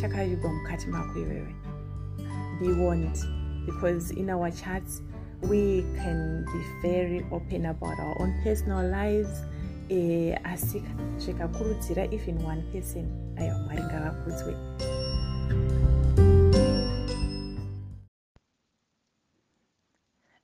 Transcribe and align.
chakavigwa 0.00 0.52
mukati 0.52 0.86
mako 0.86 1.18
iwewe. 1.18 1.54
Be 2.60 2.72
warned, 2.72 3.18
because 3.66 4.10
in 4.10 4.30
our 4.30 4.50
chats 4.50 5.02
we 5.42 5.82
can 5.96 6.44
be 6.44 6.88
very 6.88 7.26
open 7.30 7.66
about 7.66 7.98
our 7.98 8.22
own 8.22 8.34
personal 8.42 8.82
lives. 8.90 9.42
Eh, 9.88 10.38
asi 10.44 10.82
zvikakurudzira 11.18 12.12
even 12.12 12.44
one 12.44 12.62
person 12.72 13.36
aiwa 13.36 13.58
mwari 13.58 13.82
ngavakudzwe. 13.82 14.56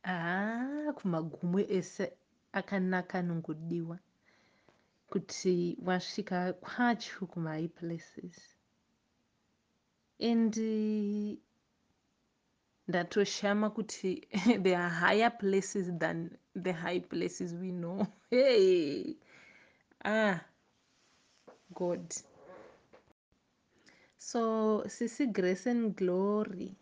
Haa 0.03 0.93
kumagumo 0.93 1.61
ese 1.61 2.13
akanaka 2.53 3.19
anongodiwa 3.19 3.99
kuti 5.11 5.79
wasvika 5.85 6.53
kwacho 6.53 7.27
kumahigh 7.27 7.69
places 7.69 8.57
and 10.23 10.55
ndatoshama 12.89 13.71
kuti 13.71 14.29
there 14.63 14.79
are 14.79 14.89
higher 14.89 15.31
places 15.31 15.91
than 15.99 16.37
the 16.55 16.73
high 16.73 17.01
places 17.01 17.55
we 17.55 17.73
know. 17.73 18.07
Hey! 18.31 19.17
Ah! 20.05 20.41
God. 21.75 22.15
So 24.19 24.85
sisi 24.89 25.27
grace 25.33 25.67
and 25.67 25.97
glory 25.97 26.75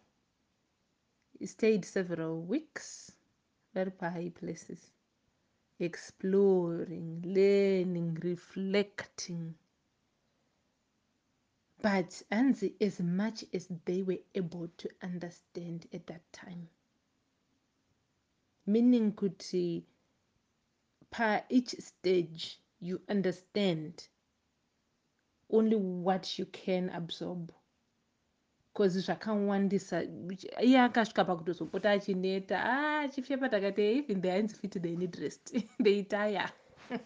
stayed 1.44 1.84
several 1.84 2.42
weeks 2.42 3.12
vari 3.74 3.90
pahigh 3.90 4.30
places 4.34 4.92
exploring 5.78 7.22
learning 7.24 8.14
reflecting 8.22 9.54
but 11.82 12.22
hanzi 12.30 12.74
as 12.80 13.00
much 13.00 13.44
as 13.54 13.68
they 13.84 14.02
were 14.02 14.18
able 14.34 14.68
to 14.76 14.88
understand 15.02 15.86
at 15.92 16.06
that 16.06 16.32
time. 16.32 16.68
Meaning 18.66 19.12
kuti 19.12 19.82
pa 21.10 21.40
each 21.48 21.74
stage 21.78 22.58
you 22.80 23.00
understand 23.08 24.08
only 25.50 25.76
what 25.76 26.38
you 26.38 26.46
can 26.46 26.90
absorb. 26.90 27.52
Bcause 28.74 29.00
zvakawandisa 29.00 30.02
iye 30.62 30.80
akasvika 30.80 31.24
pakutozopota 31.24 31.90
achineta 31.90 32.56
a 32.64 33.00
achifepa 33.00 33.48
takati 33.48 33.82
even 33.82 34.20
the 34.20 34.30
hands 34.30 34.52
fit 34.54 34.82
they 34.82 34.96
need 34.96 35.18
rest 35.18 35.54
they 35.80 36.02
tire. 36.02 36.50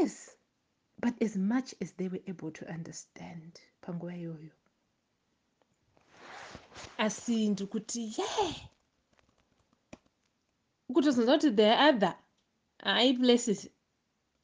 Yes 0.00 0.35
but 1.00 1.14
as 1.22 1.36
much 1.36 1.74
as 1.80 1.92
they 1.92 2.08
were 2.08 2.22
able 2.26 2.50
to 2.50 2.64
understand 2.68 3.60
panguva 3.82 4.16
iyoyo 4.16 4.52
asi 6.98 7.48
ndiri 7.48 7.70
kuti 7.72 8.00
ye 8.16 8.26
kutozonza 10.94 11.32
kuti 11.32 11.50
the 11.50 11.70
other 11.88 12.14
high 12.82 13.12
places. 13.12 13.68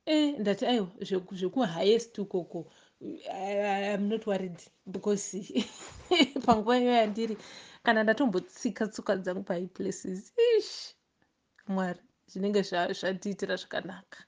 E 0.06 0.32
ndati 0.32 0.66
aiwa 0.66 0.88
zvekuhighest 1.00 2.18
ukoko 2.18 2.70
im 3.00 4.08
not 4.08 4.26
worried 4.26 4.58
because 4.86 5.38
panguva 6.44 6.78
iyoyo 6.78 6.96
yandiri. 7.02 7.36
Kana 7.82 8.02
ndatombotsika 8.02 8.86
tsoka 8.86 9.16
dzangu 9.16 9.42
pahigh 9.42 9.68
places 9.68 10.32
ish! 10.58 10.94
Mwari 11.68 12.00
zvinenge 12.26 12.62
zvatiitira 12.62 13.56
zvakanaka 13.56 14.18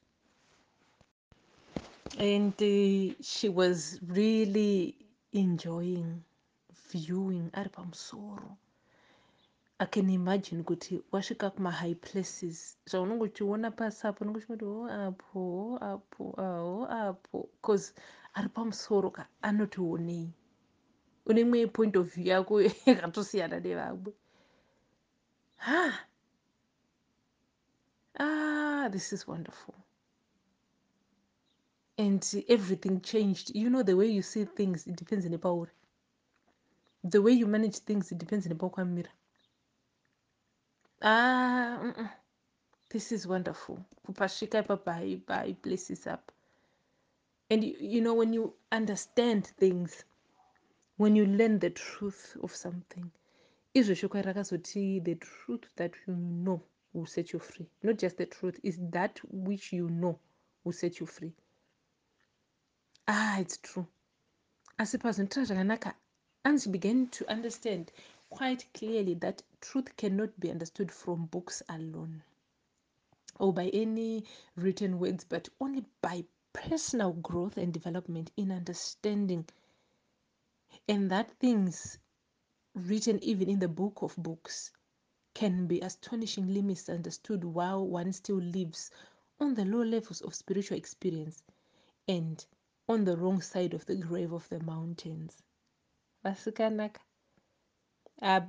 and 2.19 2.55
uh, 2.63 3.15
she 3.21 3.49
was 3.49 3.99
really 4.07 4.95
enjoying 5.33 6.23
viewing 6.91 7.51
ari 7.55 7.69
pamusoro. 7.71 8.57
I 9.81 9.87
can 9.87 10.09
imagine 10.11 10.65
kuti 10.65 11.03
wasvika 11.13 11.51
kumahigh 11.51 12.01
places 12.01 12.77
zvaunenge 12.87 13.23
uchiona 13.23 13.71
pasi 13.71 14.07
apo 14.07 14.25
unenge 14.25 14.39
uchingoti 14.39 14.65
ho 14.65 14.87
apo 14.89 15.25
ho 15.33 15.79
apo 15.81 16.35
aho 16.39 16.87
apo. 16.91 17.49
Bcause 17.63 17.93
ari 18.35 18.49
pamusoro 18.49 19.11
ka 19.13 19.27
anotionei 19.43 20.33
une 21.27 21.41
imwe 21.41 21.73
point 21.73 21.97
of 21.97 22.15
view 22.15 22.27
yako 22.27 22.63
yakatosiyana 22.87 23.61
nevamwe. 23.61 24.13
Ha 25.57 26.07
ah 28.21 28.89
this 28.93 29.13
is 29.13 29.27
wonderful 29.27 29.75
and 31.99 32.45
everything 32.49 33.01
changed. 33.01 33.55
You 33.55 33.71
know 33.71 33.83
the 33.83 33.97
way 33.97 34.07
you 34.07 34.23
see 34.23 34.45
things 34.45 34.87
it 34.87 34.97
depends 34.97 35.25
on 35.27 35.33
the 35.33 35.39
power. 35.39 35.71
The 37.05 37.21
way 37.23 37.33
you 37.33 37.47
manage 37.47 37.79
things 37.79 38.11
it 38.13 38.19
depends 38.19 38.47
nepaukwamira 38.47 39.11
ah 41.03 41.79
mm 41.83 41.93
-mm. 41.97 42.09
this 42.89 43.13
is 43.13 43.27
wonderful. 43.27 43.79
Kupasvika 44.07 44.59
ipapai 44.59 45.55
places 45.63 46.07
up 46.07 46.33
and 47.51 47.65
you, 47.65 47.77
you 47.79 48.01
know 48.01 48.15
when 48.15 48.33
you 48.33 48.55
understand 48.73 49.45
things 49.59 50.05
when 50.97 51.17
you 51.17 51.27
learn 51.27 51.59
the 51.59 51.71
truth 51.71 52.37
of 52.43 52.57
something 52.57 53.11
izvo 53.75 53.95
shoko 53.95 54.23
rakazoti 54.23 55.01
the 55.05 55.15
truth 55.15 55.69
that 55.77 55.93
you 56.07 56.15
know 56.17 56.61
will 56.95 57.07
set 57.07 57.33
you 57.33 57.41
free. 57.41 57.67
Not 57.83 57.99
just 57.99 58.17
the 58.17 58.27
truth 58.27 58.59
is 58.63 58.79
that 58.91 59.21
which 59.31 59.73
you 59.73 59.91
know 59.91 60.19
will 60.65 60.73
set 60.73 61.01
you 61.01 61.07
free 61.07 61.33
ah 63.07 63.39
it's 63.41 63.59
true. 63.59 63.87
Asi 64.79 64.99
pazonotira 64.99 65.47
zvakanaka 65.47 65.95
anzi 66.45 66.71
began 66.71 67.09
to 67.09 67.31
understand 67.31 67.93
quite 68.31 68.67
clearly 68.75 69.15
that 69.15 69.43
truth 69.61 69.97
cannot 69.97 70.31
be 70.41 70.51
understood 70.51 70.91
from 70.91 71.27
books 71.27 71.63
alone 71.69 72.23
or 73.39 73.53
by 73.53 73.69
any 73.69 74.25
written 74.57 74.99
words 74.99 75.25
but 75.25 75.49
only 75.61 75.85
by 76.01 76.25
personal 76.53 77.13
growth 77.13 77.57
and 77.57 77.73
development 77.73 78.31
in 78.37 78.51
understanding. 78.51 79.45
And 80.89 81.11
that 81.11 81.31
things 81.41 81.99
written 82.75 83.23
even 83.23 83.49
in 83.49 83.59
the 83.59 83.69
book 83.69 84.03
of 84.03 84.15
books 84.17 84.71
can 85.35 85.67
be 85.67 85.81
astonishingly 85.81 86.63
misunderstood 86.63 87.45
while 87.45 87.87
one 87.87 88.13
still 88.13 88.41
lives 88.41 88.91
on 89.41 89.55
the 89.55 89.65
low 89.65 89.83
levels 89.83 90.21
of 90.21 90.35
spiritual 90.35 90.79
experience. 90.79 91.43
And 92.07 92.45
on 92.89 93.05
the 93.05 93.17
wrong 93.17 93.41
side 93.43 93.75
of 93.75 93.87
the 93.87 93.97
grave 93.97 94.33
of 94.33 94.49
the 94.51 94.61
mountains. 94.63 95.43
Uh, 98.23 98.41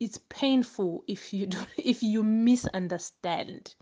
it's 0.00 0.20
painful 0.30 1.04
if 1.08 1.32
you 1.34 1.46
don't, 1.48 1.68
if 1.78 2.02
you 2.02 2.22
misunderstand. 2.24 3.74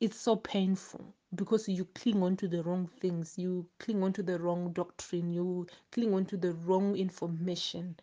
It's 0.00 0.20
so 0.20 0.36
painful 0.36 1.14
because 1.34 1.68
you 1.68 1.86
cling 1.86 2.22
on 2.22 2.36
to 2.38 2.48
the 2.48 2.62
wrong 2.62 2.88
things 3.00 3.38
you 3.38 3.68
cling 3.78 4.02
on 4.02 4.12
to 4.14 4.22
the 4.22 4.38
wrong 4.40 4.72
doctrine 4.72 5.30
you 5.32 5.66
cling 5.92 6.14
on 6.14 6.26
to 6.26 6.36
the 6.36 6.54
wrong 6.54 6.96
information. 6.96 7.96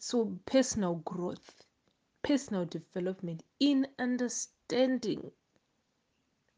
So 0.00 0.38
personal 0.46 0.96
growth 0.96 1.62
personal 2.22 2.66
development 2.66 3.42
in 3.60 3.86
understanding 3.98 5.32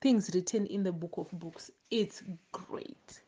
things 0.04 0.30
written 0.34 0.66
in 0.66 0.82
the 0.84 0.92
book 0.92 1.16
of 1.16 1.30
books. 1.32 1.70
It's 1.90 2.22
great. 2.52 3.22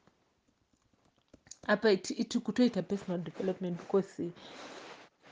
Apa 1.68 1.96
tiri 1.96 2.24
kutoita 2.24 2.82
personal 2.82 3.18
development 3.24 3.78
because 3.78 4.30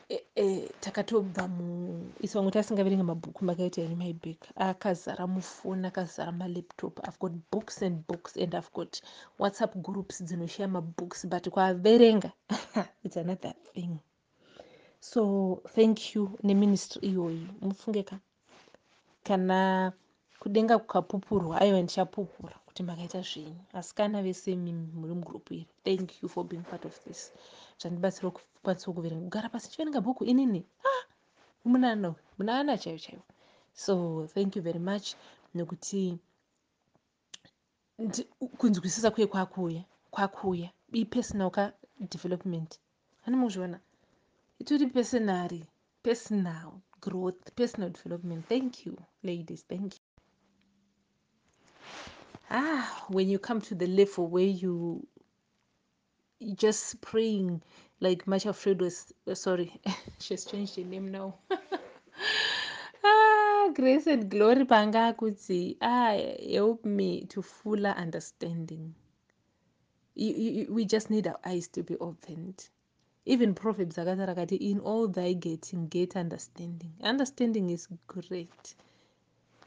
e, 0.08 0.19
e, 0.37 0.69
takatobva 0.81 1.49
muisi 1.49 2.35
vamwe 2.38 2.50
tasingaverenga 2.50 3.05
mabhuku 3.05 3.44
makaita 3.44 3.82
yani 3.82 3.94
mybak 3.96 4.38
akazara 4.56 5.26
mufoni 5.26 5.87
akazara 5.87 6.32
malaptop. 6.32 6.99
I've 7.06 7.19
got 7.19 7.32
books 7.52 7.82
and 7.82 8.06
books 8.06 8.37
and 8.37 8.55
i've 8.55 8.73
got 8.73 9.00
whatsapp 9.38 9.76
groups 9.82 10.23
dzinoshaya 10.23 10.69
mabooks 10.69 11.26
but 11.29 11.49
kwaverenga 11.50 12.32
it's 13.05 13.17
another 13.17 13.55
thing. 13.75 13.99
So 15.00 15.62
thank 15.75 16.14
you 16.14 16.38
neministry 16.43 17.08
iyoyi 17.08 17.49
mufunge 17.61 18.02
ka 18.02 18.19
kana 19.25 19.93
kudenga 20.44 20.75
kukapupurwa 20.79 21.55
aiwa 21.61 21.81
ndichapupura 21.82 22.56
kuti 22.67 22.82
makaita 22.88 23.20
zvenyu. 23.29 23.61
Asikana 23.79 24.19
vese 24.26 24.50
mimi 24.64 24.87
muri 25.00 25.14
mugrupu 25.19 25.50
iri 25.55 25.67
thank 25.87 26.08
you 26.23 26.29
for 26.29 26.44
being 26.44 26.64
part 26.70 26.85
of 26.85 26.94
this. 27.05 27.20
Zvandibatsira 27.81 28.29
kukwanisa 28.31 28.93
kuverenga 28.93 29.25
kugara 29.26 29.49
pasi 29.52 29.67
chiverenga 29.70 30.00
bhuku 30.05 30.23
inini? 30.32 30.61
Ah, 30.91 31.05
munana 31.64 32.08
munana 32.38 32.73
chaivo 32.82 32.99
chaivo 33.05 33.23
so 33.85 33.93
thank 34.35 34.56
you 34.56 34.62
very 34.62 34.79
much. 34.79 35.06
Nekuti 35.55 36.19
kunzwisisa 38.58 39.11
kuye 39.11 39.26
kwakuuya 39.32 39.82
kwakuuya 40.11 40.69
ipersonal 40.93 41.50
ka 41.50 41.73
development. 42.12 42.70
Hani 43.25 43.37
muzviona? 43.37 43.79
Itori 44.61 44.87
personary 44.87 45.64
personal 46.02 46.69
growth 47.00 47.43
personal 47.55 47.91
development. 47.91 48.43
Thank 48.49 48.87
you 48.87 48.93
ladies. 49.23 49.64
Thank 49.69 49.94
you 49.94 50.14
ah 52.50 53.05
when 53.08 53.29
you 53.29 53.38
come 53.38 53.61
to 53.61 53.75
the 53.75 53.87
level 53.87 54.26
where 54.26 54.44
you 54.44 55.06
just 56.56 57.00
praying 57.00 57.62
like 58.00 58.26
Macha 58.26 58.52
Fred 58.52 58.81
was 58.81 59.12
sorry 59.35 59.81
she's 60.19 60.44
changed 60.44 60.76
the 60.76 60.85
name 60.85 61.11
now. 61.11 61.35
Ah 63.06 63.69
grace 63.75 64.06
and 64.06 64.31
glory 64.31 64.64
panga 64.64 65.14
kuti 65.19 65.76
ah 65.81 66.17
help 66.52 66.85
me 66.85 67.26
to 67.26 67.43
fuller 67.43 67.91
understanding. 67.91 68.94
You, 70.14 70.35
you, 70.35 70.73
we 70.73 70.85
just 70.87 71.11
need 71.11 71.26
our 71.26 71.38
eyes 71.44 71.69
to 71.69 71.82
be 71.82 71.96
opened. 71.96 72.69
Even 73.26 73.55
proverbs 73.55 73.96
akatarakati 73.96 74.58
in 74.58 74.81
all 74.81 75.08
thy 75.08 75.32
getting 75.32 75.88
get 75.88 76.17
understanding. 76.17 76.93
Understanding 77.02 77.70
is 77.70 77.88
great 78.06 78.75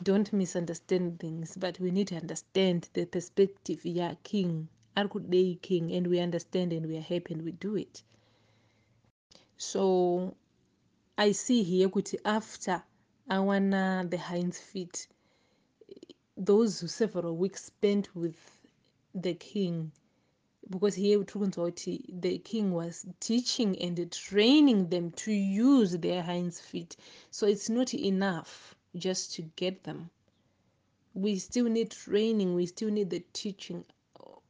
don't 0.04 0.32
misunderstand 0.34 1.20
things 1.20 1.58
but 1.58 1.80
we 1.80 1.92
need 1.92 2.08
to 2.08 2.16
understand 2.16 2.90
the 2.94 3.06
perspective 3.06 3.86
yeah 3.86 4.14
king. 4.24 4.68
Ari 4.96 5.10
kudei 5.10 5.62
king 5.62 5.92
and 5.92 6.08
we 6.08 6.20
understand 6.20 6.74
and 6.74 6.86
we 6.86 6.98
are 6.98 7.02
happy 7.02 7.34
and 7.34 7.44
we 7.44 7.52
do 7.52 7.76
it. 7.76 8.04
So 9.58 10.36
i 11.18 11.32
see 11.32 11.64
here 11.64 11.90
kuti 11.90 12.18
after 12.26 12.84
awana 13.30 14.10
the 14.10 14.18
hinds 14.18 14.60
feet 14.60 15.08
those 16.38 16.92
several 16.92 17.36
weeks 17.36 17.66
spent 17.66 18.16
with 18.16 18.38
the 19.16 19.34
king 19.34 19.92
because 20.70 20.96
here 20.96 21.18
tiri 21.20 21.40
kunzwa 21.42 21.72
kuti 21.72 22.22
the 22.22 22.38
king 22.38 22.72
was 22.72 23.06
teaching 23.20 23.78
and 23.82 24.12
training 24.12 24.90
them 24.90 25.12
to 25.12 25.32
use 25.32 25.98
their 25.98 26.22
hinds 26.22 26.60
feet. 26.60 26.96
So 27.32 27.48
it's 27.48 27.70
not 27.70 27.94
enough 27.94 28.76
just 28.98 29.34
to 29.36 29.42
get 29.56 29.84
them. 29.84 30.10
We 31.14 31.40
still 31.40 31.66
need 31.66 31.92
training, 31.92 32.56
we 32.56 32.66
still 32.66 32.92
need 32.92 33.10
the 33.10 33.24
teaching 33.34 33.86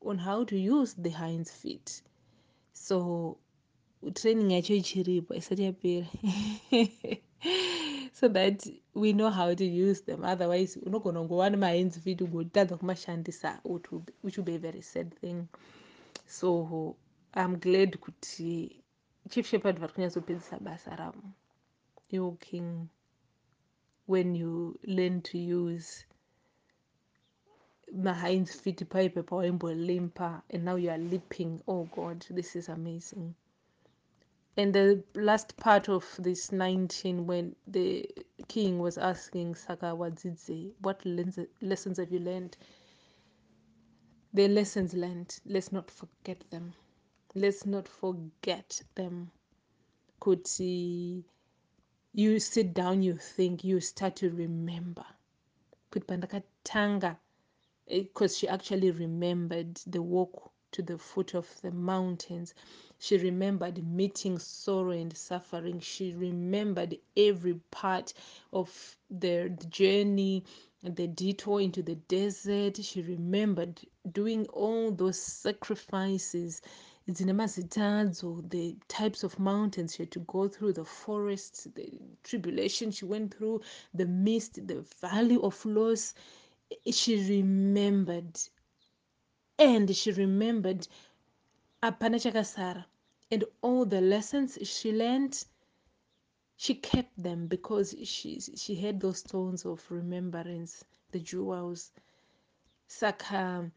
on 0.05 0.17
how 0.17 0.43
to 0.45 0.57
use 0.57 0.93
the 0.93 1.09
hinds 1.09 1.51
feet. 1.51 2.01
So 2.73 3.37
training 4.13 4.51
yacho 4.51 4.75
ichiripo 4.75 5.35
isati 5.35 5.63
yapera 5.63 6.07
so 8.13 8.27
that 8.27 8.67
we 8.93 9.13
know 9.13 9.29
how 9.29 9.53
to 9.53 9.65
use 9.65 10.01
them 10.01 10.23
otherwise 10.23 10.79
unogona 10.85 11.19
kungova 11.19 11.49
nemahinds 11.49 11.99
feet 11.99 12.21
ugotadza 12.21 12.77
kumashandisa 12.77 13.59
which 14.23 14.37
will 14.37 14.45
be 14.45 14.55
a 14.55 14.59
very 14.59 14.81
sad 14.81 15.15
thing 15.21 15.47
so 16.27 16.95
i'm 17.33 17.55
glad 17.59 17.97
kuti 17.97 18.81
chief 19.29 19.47
shepherd 19.47 19.79
vari 19.79 19.93
kunyatsopedzisa 19.93 20.59
basa 20.59 20.95
ravo 20.95 21.23
iwo 22.09 22.31
king 22.31 22.87
when 24.07 24.33
you 24.33 24.79
learn 24.85 25.21
to 25.21 25.37
use 25.37 26.05
mahinds 27.93 28.53
feet 28.61 28.81
paipe 28.89 29.15
pawaimbolimpa 29.15 30.41
and 30.49 30.63
now 30.65 30.75
you 30.75 30.89
are 30.89 30.97
leaping. 30.97 31.61
Oh 31.67 31.83
god 31.95 32.25
this 32.29 32.55
is 32.55 32.69
amazing. 32.69 33.35
And 34.55 34.73
the 34.73 35.03
last 35.13 35.55
part 35.57 35.87
of 35.89 36.05
this 36.19 36.51
19 36.51 37.27
when 37.27 37.55
the 37.67 38.09
king 38.47 38.79
was 38.79 38.97
asking 38.97 39.55
saka 39.55 39.87
wadzidze 39.87 40.71
what 40.81 41.05
lessons 41.05 41.97
have 41.97 42.11
you 42.11 42.19
learned? 42.19 42.57
The 44.33 44.47
lessons 44.47 44.93
learned 44.93 45.37
let's 45.45 45.71
not 45.71 45.91
forget 45.91 46.43
them. 46.49 46.73
Let's 47.35 47.65
not 47.65 47.87
forget 47.87 48.81
them. 48.95 49.31
Kuti 50.21 51.23
you 52.17 52.39
sit 52.39 52.73
down 52.73 53.03
you 53.03 53.15
think 53.15 53.63
you 53.63 53.79
start 53.79 54.15
to 54.15 54.31
remember. 54.31 55.05
Because 55.91 57.13
eh, 57.87 58.27
she 58.27 58.47
actually 58.47 58.89
remembered 58.89 59.75
the 59.85 60.01
walk 60.01 60.51
to 60.71 60.81
the 60.81 60.97
foot 60.97 61.35
of 61.35 61.47
the 61.61 61.69
mountains. 61.69 62.55
She 62.97 63.19
remembered 63.19 63.87
meeting 63.87 64.39
sorrow 64.39 64.89
and 64.89 65.15
suffering. 65.15 65.79
She 65.79 66.15
remembered 66.15 66.97
every 67.15 67.61
part 67.69 68.15
of 68.51 68.97
the 69.11 69.49
journey 69.69 70.43
the 70.81 71.05
detour 71.07 71.61
into 71.61 71.83
the 71.83 71.95
desert. 71.95 72.77
She 72.77 73.03
remembered 73.03 73.79
doing 74.11 74.47
all 74.47 74.89
those 74.89 75.21
sacrifices 75.21 76.63
dzine 77.09 77.33
mazita 77.33 77.81
adzo 78.01 78.47
the 78.49 78.75
types 78.87 79.23
of 79.23 79.39
mountains 79.39 79.95
she 79.95 80.03
had 80.03 80.11
to 80.11 80.19
go 80.19 80.47
through 80.47 80.73
the 80.73 80.83
forests 80.85 81.63
the 81.75 81.89
tribulation 82.23 82.91
she 82.91 83.05
went 83.05 83.33
through 83.33 83.61
the 83.93 84.05
mist 84.05 84.67
the 84.67 84.81
valley 85.01 85.37
of 85.41 85.65
loss. 85.65 86.13
She 86.91 87.15
remembered 87.29 88.37
and 89.57 89.95
she 89.95 90.11
remembered 90.11 90.87
apana 91.81 92.17
chakasara. 92.19 92.85
And 93.31 93.43
all 93.61 93.85
the 93.85 94.01
lessons 94.01 94.57
she 94.63 94.91
learned 94.91 95.45
she 96.57 96.75
kept 96.75 97.21
them 97.21 97.47
because 97.47 97.95
she, 98.03 98.39
she 98.39 98.75
had 98.75 98.99
those 98.99 99.19
stones 99.19 99.65
of 99.65 99.85
remembrance 99.89 100.83
the 101.11 101.19
jewels. 101.19 101.91
Saka 102.87 103.71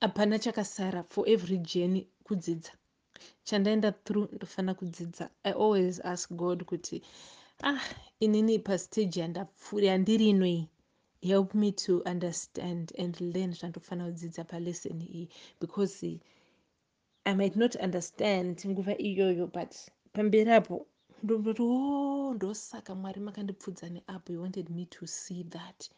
hapana 0.00 0.38
chakasara 0.38 1.02
for 1.02 1.28
every 1.28 1.58
journey 1.58 2.08
kudzidza. 2.24 2.72
Chandaenda 3.44 3.92
through 4.04 4.32
ndofanira 4.32 4.74
kudzidza. 4.74 5.30
I 5.44 5.52
always 5.52 6.00
ask 6.12 6.30
god 6.32 6.64
kuti 6.64 7.02
ah 7.62 7.80
inini 8.20 8.58
pastage 8.58 9.20
yandiri 9.88 10.28
inoi 10.28 10.68
help 11.22 11.54
me 11.54 11.72
to 11.72 12.02
understand 12.12 12.92
and 12.98 13.20
learn 13.20 13.52
zvandofanira 13.52 14.06
kudzidza 14.10 14.44
palesson 14.44 15.00
iyi. 15.02 15.28
Because 15.60 16.20
i 17.24 17.34
might 17.34 17.56
not 17.56 17.74
understand 17.76 18.66
nguva 18.66 18.94
iyoyo 18.98 19.46
but 19.46 19.72
pamberi 20.12 20.50
apo 20.52 20.86
ndoti 21.22 21.62
o 21.62 21.66
oh, 21.66 22.34
ndosaka 22.34 22.94
mwari 22.94 23.20
makandipfudza 23.20 23.88
neapo 23.88 24.32
you 24.32 24.40
wanted 24.42 24.70
me 24.70 24.84
to 24.86 25.06
see 25.06 25.44
that. 25.44 25.90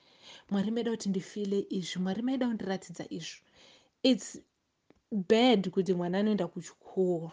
Mwari 0.51 0.71
maida 0.71 0.91
kuti 0.91 1.09
ndifile 1.09 1.67
izvi. 1.71 2.01
Mwari 2.01 2.23
maida 2.23 2.47
kundiratidza 2.49 3.05
izvi 3.11 3.41
its 4.03 4.39
bad 5.11 5.71
kuti 5.71 5.95
mwana 5.95 6.19
anoenda 6.19 6.47
kuchikoro 6.47 7.33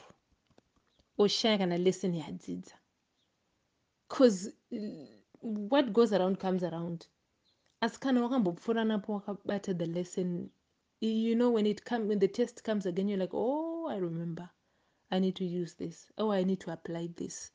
oshaya 1.18 1.58
kana 1.58 1.78
lesson 1.78 2.14
yadzidza. 2.16 2.76
Bcause 4.10 4.54
what 5.42 5.92
goes 5.94 6.14
around 6.14 6.38
comes 6.40 6.64
around. 6.64 7.08
Asi 7.82 8.00
kana 8.00 8.22
wakambopfuura 8.22 8.86
napo 8.86 9.14
wakabata 9.14 9.74
the 9.74 9.86
lesson 9.86 10.50
you 11.02 11.36
know 11.36 11.54
when 11.54 11.66
it 11.66 11.84
come, 11.86 12.08
when 12.08 12.20
the 12.20 12.28
test 12.28 12.64
comes 12.64 12.86
again 12.86 13.08
you're 13.10 13.22
like 13.22 13.34
oh 13.34 13.88
i 13.90 13.98
remember. 13.98 14.50
I 15.12 15.20
need 15.20 15.36
to 15.36 15.46
use 15.46 15.74
this. 15.76 16.12
Oh 16.18 16.32
i 16.32 16.44
need 16.44 16.60
to 16.60 16.72
apply 16.72 17.08
this. 17.16 17.52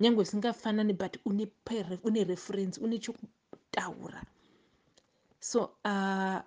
Nyange 0.00 0.20
usingafanani 0.20 0.92
but 0.92 1.16
une, 1.26 1.46
une 2.04 2.24
reference 2.24 2.78
une 2.78 2.98
chokutaura. 2.98 4.22
So 5.40 5.70
uh, 5.84 6.40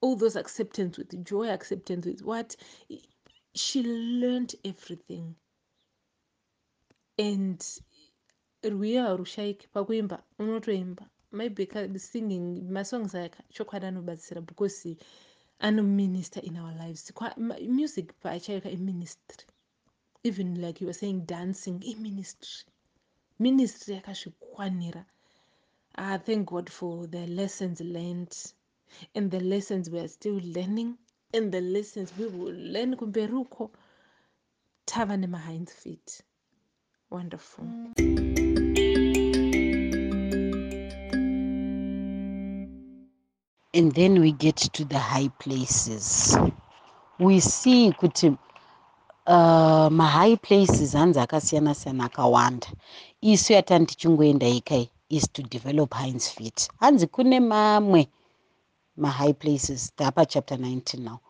all 0.00 0.16
those 0.16 0.36
acceptance 0.36 0.98
with 0.98 1.24
joy 1.24 1.48
acceptance 1.48 2.06
with 2.06 2.22
what? 2.22 2.56
She 3.54 3.82
learned 3.82 4.54
everything. 4.64 5.34
And 7.18 7.60
rwiyo 8.62 9.02
harushayiki 9.02 9.68
pakuimba 9.68 10.22
unotoimba 10.38 11.08
maybe 11.32 11.68
singing 11.98 12.62
masongs 12.70 13.14
aya 13.14 13.30
chokwadi 13.52 13.86
anobatsira 13.86 14.40
because 14.46 14.96
anominister 15.60 16.40
in 16.40 16.56
our 16.56 16.74
lives. 16.74 17.12
Music 17.60 18.12
paachaika 18.20 18.70
iministry 18.70 19.46
even 20.24 20.60
like 20.60 20.80
you 20.80 20.86
were 20.86 20.92
saying 20.94 21.24
dancing 21.26 21.80
iministry 21.82 22.64
ministry. 23.38 23.94
Yakazvikwanira 23.94 25.04
ah, 25.96 26.18
thank 26.18 26.48
god 26.48 26.70
for 26.70 27.06
the 27.06 27.26
lessons 27.26 27.80
learned 27.80 28.34
and 29.14 29.30
the 29.30 29.40
lessons 29.40 29.90
we 29.90 29.98
are 29.98 30.08
still 30.08 30.40
learning 30.42 30.96
and 31.34 31.52
the 31.52 31.60
lessons 31.60 32.12
we 32.18 32.26
will 32.26 32.54
learn 32.54 32.96
kumberi 32.96 33.32
uko 33.34 33.70
tava 34.86 35.16
nemahinds 35.16 35.72
feet. 35.72 36.22
Wonderful. 37.10 37.64
And 43.72 43.92
then 43.94 44.20
we 44.20 44.32
get 44.32 44.56
to 44.56 44.84
the 44.84 44.98
high 44.98 45.28
places. 45.38 46.36
We 47.18 47.40
see 47.40 47.92
kuti 47.92 48.36
uh, 49.26 49.88
mahigh 49.90 50.42
places 50.42 50.94
hanzi 50.94 51.20
akasiyana 51.20 51.74
siyana 51.74 52.04
akawanda. 52.04 52.66
Isu 53.22 53.52
yatani 53.52 53.86
tichingoenda 53.86 54.48
ikai 54.48 54.90
is 55.08 55.28
to 55.28 55.42
develop 55.42 55.94
hines 55.94 56.28
feet. 56.28 56.68
Hanzi 56.80 57.06
kune 57.06 57.40
mamwe 57.40 58.08
mahigh 58.96 59.32
places 59.38 59.92
tapa 59.96 60.26
chapter 60.26 60.58
19 60.58 61.04
now. 61.04 61.20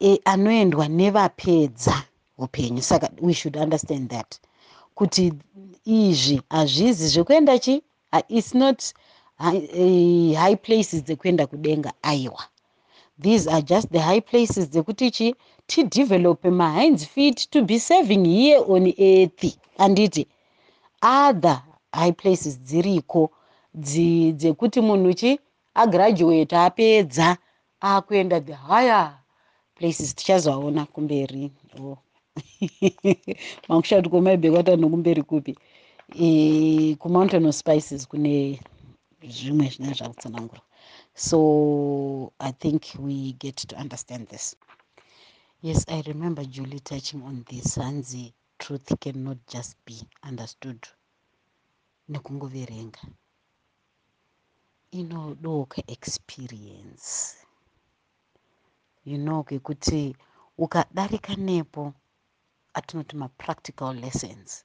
E, 0.00 0.20
anoendwa 0.24 0.88
nevapedza 0.88 2.04
upenyu. 2.38 2.82
Saka 2.82 3.10
we 3.20 3.32
should 3.32 3.56
understand 3.56 4.10
that 4.10 4.40
kuti 4.94 5.32
izvi 5.84 6.42
hazvizi 6.50 7.08
zvekuenda 7.08 7.58
chi? 7.58 7.82
Its 8.28 8.54
not 8.54 8.92
high, 9.38 10.34
high 10.34 10.56
places 10.56 11.02
dzekuenda 11.04 11.46
kudenga 11.46 11.92
aiwa. 12.02 12.44
These 13.20 13.48
are 13.48 13.62
just 13.62 13.90
the 13.90 14.00
high 14.00 14.20
places 14.20 14.68
dzekuti 14.70 15.10
chi? 15.10 15.34
Tidevelope 15.66 16.50
mahinds 16.50 17.04
feet 17.06 17.48
to 17.50 17.62
be 17.62 17.78
serving 17.78 18.24
here 18.24 18.60
on 18.68 18.92
earth. 18.98 19.56
Anditi 19.78 20.26
other 21.02 21.62
high 21.92 22.12
places 22.12 22.58
dziriko 22.58 23.30
dzekuti 23.74 24.80
munhu 24.80 25.14
chi 25.14 25.38
agraduate 25.74 26.56
apedza 26.56 27.36
akuenda 27.80 28.40
the 28.40 28.54
higher 28.54 29.18
places 29.74 30.14
tichazoaona 30.14 30.86
kumberi. 30.86 31.52
Oh. 31.80 31.98
makushati 33.68 34.08
kwemaibhekwata 34.08 34.76
nokumberi 34.76 35.22
kupi? 35.22 35.58
E, 36.24 36.96
kumountain 37.00 37.46
of 37.46 37.54
spices 37.54 38.08
kune 38.08 38.60
zvimwe 39.28 39.68
zvine 39.68 39.94
zvakutsanangura 39.94 40.60
so 41.14 42.32
i 42.38 42.52
think 42.52 42.82
we 42.98 43.32
get 43.38 43.56
to 43.66 43.76
understand 43.76 44.28
this. 44.28 44.56
Yes 45.62 45.84
i 45.88 46.02
remember 46.02 46.44
julie 46.44 46.80
touching 46.80 47.22
on 47.22 47.44
this. 47.44 47.76
Hanzi 47.76 48.32
truth 48.58 48.92
cannot 49.00 49.38
just 49.52 49.76
be 49.86 49.94
understood 50.28 50.86
nekungoverenga 52.08 52.98
inodoka 55.00 55.82
experience. 55.86 57.36
You 59.04 59.18
know 59.18 59.42
kekuti 59.44 60.16
ukadarika 60.58 61.34
nepo 61.36 61.92
atinoti 62.74 63.16
mapractical 63.16 63.94
lessons. 63.94 64.64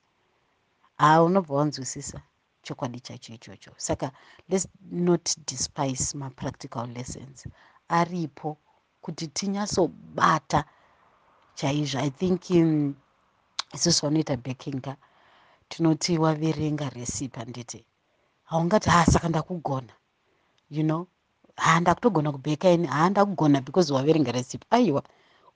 Haa 0.97 1.21
unobva 1.23 1.55
wanzwisisa 1.55 2.21
chokwadi 2.63 2.99
chacho 2.99 3.33
ichocho. 3.33 3.71
Saka 3.77 4.11
lets 4.49 4.67
not 4.91 5.35
despise 5.47 6.17
mapractical 6.17 6.87
lessons. 6.87 7.47
Aripo 7.89 8.57
kuti 9.01 9.27
tinyatsobata 9.27 10.63
chaizvo 11.55 11.99
i 11.99 12.09
think 12.09 12.41
um, 12.49 12.95
isusu 13.73 14.05
vanoita 14.05 14.37
bakinga 14.37 14.95
tinoti 15.69 16.17
waverenga 16.17 16.89
recipe 16.89 17.39
handiti 17.39 17.85
haungati 18.43 18.89
ha 18.89 19.05
saka 19.05 19.29
ndakugona 19.29 19.93
you 20.69 20.83
know 20.83 21.07
ha 21.57 21.79
ndakutogona 21.79 22.31
kubheka 22.31 22.69
ini 22.69 22.87
ha 22.87 23.09
ndakugona 23.09 23.61
because 23.61 23.93
waverenga 23.93 24.31
recipe. 24.31 24.65
Aiwa 24.69 25.03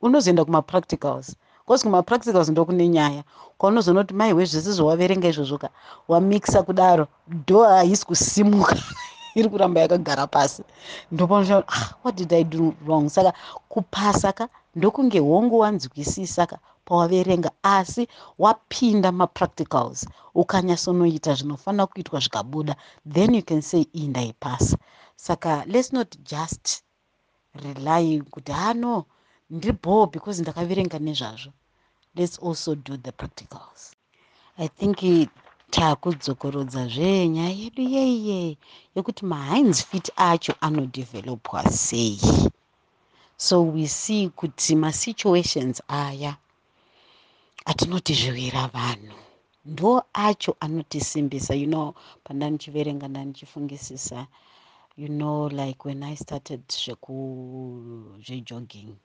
unozoenda 0.02 0.46
kumapracticals. 0.46 1.36
Bcause 1.66 1.84
kumapracticals 1.84 2.50
ndokune 2.50 2.88
nyaya 2.88 3.24
kwaunozonoti 3.58 4.14
mai 4.14 4.34
wezvese 4.34 4.72
zvawaverenga 4.72 5.28
izvozvoka 5.28 5.70
wamixa 6.08 6.64
kudaro 6.64 7.08
dho 7.48 7.64
haisi 7.64 8.06
kusimuka. 8.06 8.76
Iri 9.38 9.50
kuramba 9.50 9.82
yakagara 9.82 10.28
pasi. 10.28 10.64
Ndopanosha 11.12 11.64
ah, 11.68 11.94
what 12.04 12.16
did 12.16 12.34
i 12.34 12.44
do 12.44 12.74
wrong? 12.86 13.10
Saka 13.10 13.34
kupasa 13.70 14.32
ka 14.32 14.50
ndokunge 14.76 15.20
hongu 15.20 15.60
wanzwisisa 15.60 16.46
ka 16.46 16.60
pawaverenga 16.86 17.52
asi 17.64 18.08
wapinda 18.40 19.12
mapracticals 19.12 20.08
ukanyatsonoita 20.36 21.34
zvinofanira 21.34 21.88
kuitwa 21.88 22.20
zvikabuda 22.20 22.76
then 23.14 23.36
you 23.36 23.44
can 23.44 23.62
say 23.62 23.86
ii 23.96 24.08
ndaipasa 24.08 24.78
saka 25.16 25.66
let's 25.66 25.94
not 25.94 26.18
just 26.32 26.84
rely 27.54 28.22
kuti 28.22 28.52
ha 28.52 28.74
no 28.74 29.06
ndibhoo 29.50 30.06
because 30.08 30.42
ndakaverenga 30.42 31.00
nezvazvo. 31.00 31.52
Let's 32.16 32.40
also 32.40 32.76
do 32.76 32.98
the 32.98 33.12
practicals. 33.12 33.82
I 34.58 34.68
think 34.68 34.98
taakudzokorodzazve 35.70 37.30
nyaya 37.30 37.50
yedu 37.50 37.82
yeiye 37.82 38.58
yekuti 38.96 39.26
mahines 39.26 39.86
fit 39.86 40.12
acho 40.16 40.54
anodevelopwa 40.62 41.70
sei? 41.70 42.20
So 43.38 43.62
we 43.62 43.88
see 43.88 44.30
kuti 44.30 44.76
masituations 44.76 45.82
aya 45.88 46.32
atinoti 46.32 46.53
zviwira 47.66 48.68
vanhu. 48.74 49.16
Ndo 49.66 50.04
acho 50.14 50.56
anotisimbisa 50.60 51.54
you 51.56 51.68
know 51.68 51.94
pandanichiverenga 52.24 53.08
ndanichifungisisa 53.08 54.28
you 54.98 55.08
know 55.08 55.50
like 55.50 55.80
when 55.88 56.04
i 56.04 56.16
started 56.16 56.62
zvejogging 58.20 58.96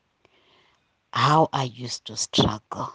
how 1.12 1.48
i 1.52 1.64
used 1.84 2.04
to 2.04 2.16
struggle. 2.16 2.86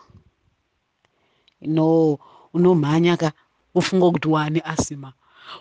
No 1.61 2.19
unomhanya 2.53 3.17
ka 3.17 3.31
ufunga 3.75 4.11
kuti 4.11 4.27
waane 4.27 4.61
asima 4.65 5.13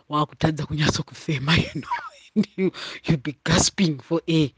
waakutadza 0.09 0.67
kunyatsokufema 0.67 1.57
you 1.57 1.73
know 1.81 1.97
you 3.07 3.17
be 3.17 3.37
gasping 3.45 4.03
for 4.03 4.21
air. 4.27 4.51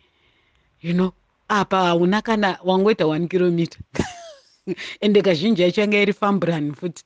You 0.81 0.93
know 0.95 1.13
apa 1.49 1.77
hauna 1.77 2.23
kana 2.23 2.59
wangoita 2.65 3.07
one 3.07 3.29
kilometer 3.29 3.81
ende 5.05 5.23
kazhinji 5.23 5.63
yacho 5.63 5.81
yanga 5.81 5.99
iri 6.03 6.13
fambrani 6.13 6.73
futi. 6.73 7.03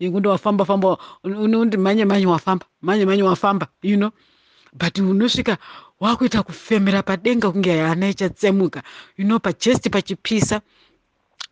Yekuti 0.00 0.28
wafamba 0.28 0.64
famba 0.64 0.98
unondi 1.24 1.76
manye 1.76 2.04
manye 2.04 2.26
wafamba 2.26 2.66
manye 2.82 3.04
manye 3.04 3.22
wafamba 3.22 3.66
you 3.82 3.96
know. 3.96 4.10
But 4.72 4.98
unosvika 4.98 5.58
wakuita 6.00 6.42
kufemera 6.42 7.02
padenga 7.02 7.50
kunge 7.52 7.80
hana 7.80 8.08
ichatsemuka 8.08 8.82
you 9.16 9.24
know 9.24 9.38
pachesti 9.38 9.90
pachipisa. 9.90 10.60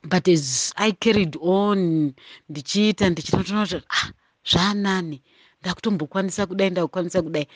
But 0.05 0.29
as 0.29 0.73
i 0.77 0.93
carried 0.93 1.37
on 1.41 2.13
ndichiita 2.49 3.11
ndichitotonakuti 3.11 3.77
ah 3.91 4.11
zvanani 4.51 5.23
ndakutombokwanisa 5.61 6.47
kudai 6.47 6.71
ndakukwanisa 6.71 7.23
kudai 7.23 7.47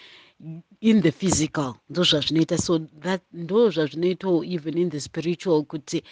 in 0.81 1.03
the 1.03 1.13
physical 1.13 1.75
ndo 1.91 2.03
zvazvinoita 2.05 2.59
so 2.59 2.79
that 2.79 3.23
ndo 3.33 3.71
zvazvinoitawo 3.71 4.45
even 4.45 4.79
in 4.79 4.91
the 4.91 5.01
spiritual 5.01 5.65
kuti 5.65 6.03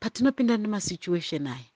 patinopinda 0.00 0.56
nemasituation 0.56 1.46
aya 1.46 1.70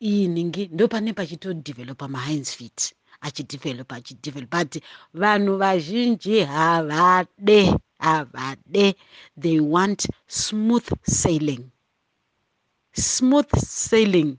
iyi 0.00 0.28
ningi 0.28 0.66
ndo 0.66 0.88
pane 0.88 1.12
pachitodevelopa 1.12 2.08
mahines 2.08 2.56
feet 2.56 2.94
achidevelopa 3.20 3.96
achidevelopa 3.96 4.64
but 4.64 4.82
vanhu 5.14 5.56
vazhinji 5.56 6.40
havade 6.40 7.74
havade. 8.04 8.94
They 9.36 9.60
want 9.60 10.06
smooth 10.26 10.88
sailing. 11.02 11.70
Smooth 12.92 13.56
sailing. 13.56 14.38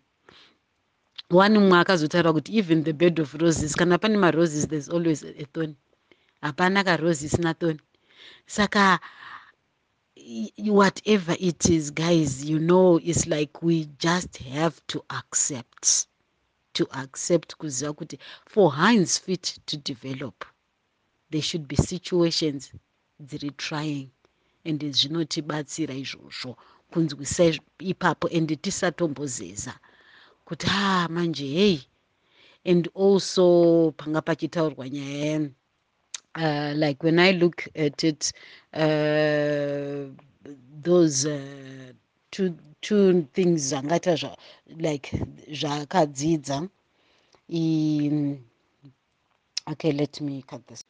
One 1.30 1.60
mumwe 1.60 1.80
akazotaura 1.80 2.34
kuti 2.34 2.58
even 2.58 2.84
the 2.84 2.94
bed 2.94 3.20
of 3.20 3.34
roses 3.34 3.76
kana 3.76 3.98
pane 3.98 4.18
maroses 4.18 4.68
there's 4.68 4.90
always 4.90 5.24
a 5.24 5.46
thorn 5.54 5.76
hapana 6.46 6.80
karosi 6.88 7.26
isina 7.26 7.54
thorn 7.60 7.80
saka 8.56 9.00
whatever 10.80 11.36
it 11.40 11.62
is 11.78 11.86
guys 11.94 12.32
you 12.50 12.60
know 12.60 13.00
it's 13.10 13.26
like 13.36 13.54
we 13.68 13.86
just 14.00 14.38
have 14.38 14.76
to 14.88 14.98
accept 15.20 16.08
to 16.74 16.84
accept 17.02 17.50
kuziva 17.60 17.94
kuti 17.94 18.20
for 18.46 18.68
hinds 18.82 19.14
fit 19.26 19.46
to 19.66 19.78
develop 19.78 20.38
there 21.32 21.42
should 21.42 21.68
be 21.68 21.76
situations 21.76 22.72
dziri 23.20 23.52
trying 23.58 24.10
and 24.66 24.82
zvinotibatsira 24.82 25.94
izvozvo. 25.94 26.58
Kunzwisa 26.92 27.44
ipapo 27.80 28.28
and 28.38 28.50
tisatombozeza 28.62 29.74
kuti 30.46 30.68
ha 30.68 31.08
manje 31.10 31.48
hei 31.48 31.88
and 32.66 32.90
also 32.96 33.92
panga 33.98 34.22
pachitaurwa 34.22 34.90
nyaya 34.90 35.50
uh, 36.36 36.74
like 36.76 37.04
when 37.04 37.20
i 37.20 37.32
look 37.32 37.68
at 37.76 38.04
it 38.04 38.32
uh, 38.74 40.06
those 40.84 41.26
uh, 41.26 41.92
two, 42.32 42.56
two 42.82 43.28
things 43.34 43.72
zvangaita 43.72 44.36
like 44.80 45.12
zvakadzidza 45.52 46.70
okay 49.68 49.92
let 49.92 50.22
me 50.22 50.44
cut 50.48 50.66
this. 50.68 50.84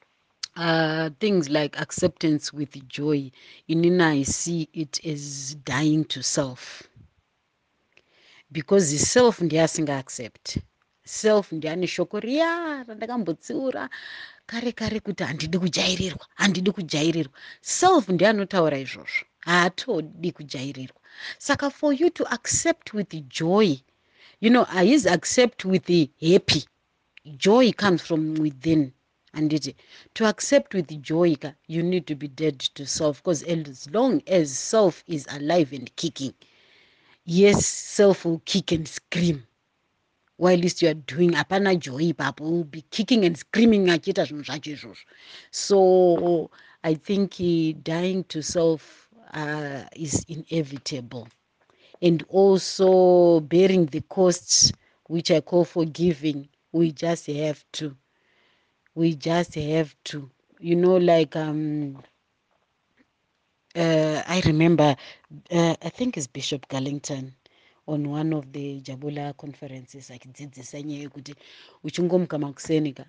Uh, 0.55 1.09
things 1.19 1.49
like 1.49 1.79
acceptance 1.79 2.53
with 2.53 2.87
joy. 2.87 3.29
Inini 3.69 4.01
i 4.01 4.23
see 4.23 4.69
it 4.73 5.05
as 5.05 5.55
dying 5.65 6.05
to 6.05 6.21
self. 6.21 6.83
Because 8.51 8.91
the 8.91 8.97
self 8.97 9.39
ndiye 9.39 9.63
asingaaccept 9.63 10.57
self 11.05 11.51
ndiane 11.51 11.87
shoko 11.87 12.19
riya 12.19 12.83
randakambotsiura. 12.87 13.89
Kare 14.45 14.71
kare 14.71 14.99
kuti 14.99 15.23
handidi 15.23 15.57
kujairirwa 15.57 16.25
handidi 16.35 16.71
kujairirwa. 16.71 17.33
Self 17.61 18.09
ndianotaura 18.09 18.77
izvozvo 18.77 19.25
haatodi 19.39 20.31
kujairirwa. 20.31 20.99
Saka 21.37 21.69
for 21.69 21.93
you 21.93 22.09
to 22.09 22.23
accept 22.33 22.93
with 22.93 23.13
joy 23.29 23.77
you 24.41 24.49
know 24.49 24.65
his 24.65 25.05
accept 25.05 25.65
with 25.65 25.87
happy. 26.21 26.65
Joy 27.37 27.71
comes 27.71 28.01
from 28.01 28.35
within. 28.35 28.91
Anditi 29.35 29.75
to 30.13 30.25
accept 30.25 30.73
with 30.73 30.89
joy 31.01 31.35
ka 31.35 31.51
you 31.67 31.83
need 31.83 32.05
to 32.07 32.15
be 32.15 32.27
dead 32.27 32.57
to 32.59 32.85
self 32.85 33.21
because 33.21 33.43
as 33.43 33.89
long 33.91 34.21
as 34.27 34.57
self 34.57 35.03
is 35.07 35.27
alive 35.29 35.73
and 35.73 35.93
kicking 35.97 36.33
yes 37.25 37.65
self 37.65 38.23
will 38.23 38.41
kick 38.45 38.71
and 38.71 38.87
scream 38.87 39.43
while 40.37 40.57
least 40.57 40.81
you 40.81 40.89
are 40.89 40.93
doing 40.93 41.31
hapana 41.31 41.77
joy 41.79 42.11
ipapo 42.13 42.41
will 42.41 42.63
be 42.63 42.81
kicking 42.91 43.25
and 43.25 43.37
screaming 43.37 43.85
achiita 43.87 44.25
zvinhu 44.25 44.43
zvacho 44.43 44.71
izvozvo. 44.71 45.05
So 45.51 46.49
i 46.83 46.93
think 46.95 47.37
dying 47.83 48.23
to 48.25 48.41
self 48.41 49.09
uh, 49.33 49.83
is 49.95 50.25
inevitable. 50.27 51.27
And 52.01 52.23
also 52.29 53.39
bearing 53.41 53.87
the 53.87 54.01
costs 54.01 54.71
which 55.07 55.31
i 55.31 55.41
call 55.41 55.65
forgiving 55.65 56.49
we 56.71 56.91
just 56.91 57.27
have 57.27 57.63
to 57.73 57.95
we 58.95 59.15
just 59.15 59.55
have 59.55 59.95
to. 60.05 60.29
You 60.59 60.75
know 60.75 60.97
like 60.97 61.35
um 61.35 62.01
uh, 63.75 64.21
i 64.27 64.41
remember 64.45 64.95
uh, 65.51 65.75
i 65.81 65.89
think 65.89 66.17
it's 66.17 66.27
bishop 66.27 66.67
garlington 66.67 67.33
on 67.87 68.07
one 68.07 68.33
of 68.35 68.45
the 68.51 68.81
jabula 68.81 69.33
conferences 69.33 70.11
achidzidzisa 70.11 70.81
nyaya 70.81 71.01
yekuti 71.01 71.35
uchingomuka 71.83 72.37
makuseni 72.37 72.93
ka 72.93 73.05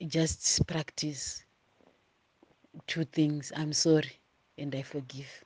just 0.00 0.64
practice 0.66 1.44
two 2.86 3.04
things 3.04 3.52
i'm 3.56 3.72
sorry 3.72 4.12
and 4.58 4.74
i 4.74 4.82
forgive. 4.82 5.44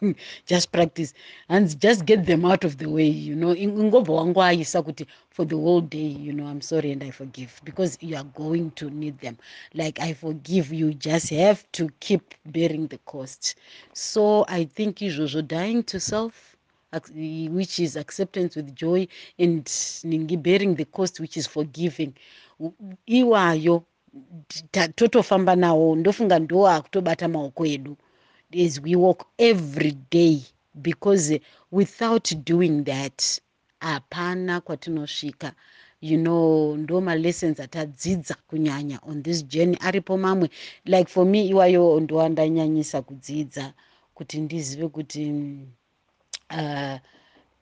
Just 0.46 0.70
practice 0.70 1.12
and 1.48 1.80
just 1.80 2.04
get 2.04 2.24
them 2.24 2.44
out 2.44 2.64
of 2.64 2.78
the 2.78 2.88
way 2.88 3.06
you 3.06 3.34
know. 3.34 3.54
Ingobva 3.54 4.12
wangoaisa 4.12 4.82
kuti 4.82 5.06
for 5.30 5.44
the 5.44 5.56
whole 5.56 5.80
day 5.80 6.06
you 6.06 6.32
know 6.32 6.46
i'm 6.46 6.60
sorry 6.60 6.92
and 6.92 7.02
i 7.02 7.10
forgive 7.10 7.60
because 7.64 7.98
you 8.00 8.16
are 8.16 8.24
going 8.34 8.70
to 8.72 8.90
need 8.90 9.18
them. 9.18 9.36
Like 9.74 9.98
i 10.00 10.12
forgive 10.12 10.72
you 10.72 10.94
just 10.94 11.30
have 11.30 11.64
to 11.72 11.88
keep 12.00 12.34
bearing 12.46 12.86
the 12.88 12.98
cost. 12.98 13.56
So 13.92 14.44
i 14.48 14.64
think 14.64 14.98
izvozvo 14.98 15.42
dying 15.46 15.82
to 15.84 15.98
self 16.00 16.56
which 17.50 17.78
is 17.78 17.96
acceptance 17.96 18.56
with 18.56 18.74
joy 18.74 19.06
and 19.38 19.64
ningi 20.04 20.36
bearing 20.36 20.74
the 20.74 20.84
cost 20.84 21.20
which 21.20 21.36
is 21.36 21.46
forgiving. 21.48 22.12
Iwayo 23.06 23.82
totofamba 24.94 25.56
nawo 25.56 25.96
ndofunga 25.96 26.38
ndo 26.38 26.68
akutobata 26.68 27.28
maoko 27.28 27.66
edu. 27.66 27.96
As 28.64 28.80
we 28.80 28.96
walk 28.96 29.26
every 29.38 29.96
day 30.10 30.40
because 30.74 31.40
without 31.70 32.34
doing 32.44 32.84
that 32.84 33.40
hapana 33.80 34.60
kwatinosvika. 34.60 35.52
You 36.00 36.16
know 36.18 36.76
ndo 36.76 37.00
malessons 37.00 37.60
atadzidza 37.60 38.36
kunyanya 38.46 39.00
on 39.02 39.22
this 39.22 39.46
journey. 39.46 39.76
Aripo 39.80 40.16
mamwe 40.16 40.50
like 40.84 41.10
for 41.10 41.26
me 41.26 41.46
iwayo 41.46 42.00
ndowandanyanyisa 42.00 43.02
kudzidza 43.02 43.74
kuti 44.14 44.40
ndizive 44.40 44.88
kuti 44.88 45.32
uh, 46.50 46.98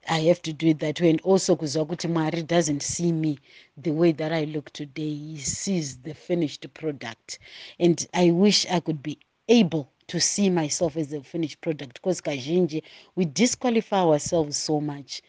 i 0.09 0.19
have 0.27 0.41
to 0.41 0.53
do 0.53 0.67
it 0.67 0.79
that 0.79 1.01
way. 1.01 1.09
And 1.09 1.21
also 1.21 1.55
kuziva 1.55 1.85
kuti 1.85 2.07
mwari 2.07 2.43
doesn't 2.43 2.81
see 2.81 3.11
me 3.11 3.37
the 3.81 3.91
way 3.91 4.11
that 4.13 4.31
i 4.31 4.45
look 4.45 4.71
today. 4.73 5.13
He 5.15 5.37
sees 5.39 5.97
the 6.03 6.13
finished 6.13 6.67
product. 6.73 7.39
And 7.79 8.07
i 8.13 8.31
wish 8.31 8.65
i 8.71 8.79
could 8.79 9.01
be 9.03 9.17
able 9.49 9.89
to 10.07 10.19
see 10.21 10.49
myself 10.49 10.95
as 10.97 11.13
a 11.13 11.21
finished 11.21 11.59
product 11.61 11.93
because 11.95 12.21
kazhinji 12.21 12.83
we 13.15 13.25
disqualify 13.25 13.99
ourselves 14.01 14.57
so 14.57 14.79
much 14.79 15.21